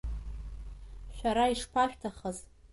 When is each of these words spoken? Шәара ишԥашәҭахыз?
Шәара 1.15 1.45
ишԥашәҭахыз? 1.53 2.37